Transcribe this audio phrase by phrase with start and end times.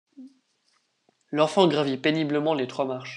[1.31, 3.09] L’enfant gravit péniblement les trois marches.